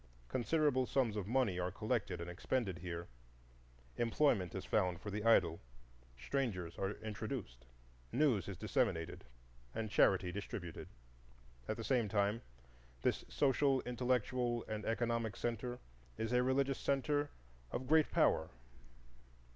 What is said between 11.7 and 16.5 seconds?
the same time this social, intellectual, and economic centre is a